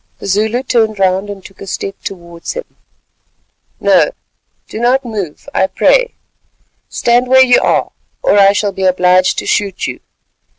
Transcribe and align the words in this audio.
The 0.17 0.25
Zulu 0.25 0.63
turned 0.63 0.97
round, 0.97 1.29
and 1.29 1.45
took 1.45 1.61
a 1.61 1.67
step 1.67 1.93
towards 2.03 2.53
him. 2.53 2.63
"No, 3.79 4.09
do 4.67 4.79
not 4.79 5.05
move, 5.05 5.47
I 5.53 5.67
pray. 5.67 6.15
Stand 6.89 7.27
where 7.27 7.43
you 7.45 7.61
are, 7.61 7.91
or 8.23 8.39
I 8.39 8.51
shall 8.53 8.71
be 8.71 8.85
obliged 8.85 9.37
to 9.37 9.45
shoot 9.45 9.85
you. 9.85 9.99